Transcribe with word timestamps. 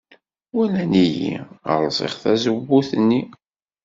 Walan-iyi 0.55 1.33
rẓiɣ 1.91 2.13
tazewwut-nni. 2.23 3.21